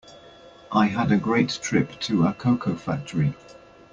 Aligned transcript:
I 0.71 0.87
had 0.87 1.11
a 1.11 1.17
great 1.17 1.59
trip 1.61 1.99
to 1.99 2.25
a 2.25 2.33
cocoa 2.33 2.73
factory. 2.73 3.35